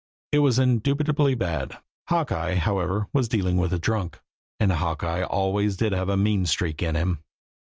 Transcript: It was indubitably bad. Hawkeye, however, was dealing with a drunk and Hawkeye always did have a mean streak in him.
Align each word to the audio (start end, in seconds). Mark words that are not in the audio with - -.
It 0.31 0.39
was 0.39 0.57
indubitably 0.57 1.35
bad. 1.35 1.77
Hawkeye, 2.07 2.55
however, 2.55 3.05
was 3.13 3.29
dealing 3.29 3.57
with 3.57 3.71
a 3.71 3.77
drunk 3.77 4.19
and 4.59 4.71
Hawkeye 4.71 5.21
always 5.21 5.77
did 5.77 5.91
have 5.93 6.09
a 6.09 6.17
mean 6.17 6.47
streak 6.47 6.81
in 6.81 6.95
him. 6.95 7.19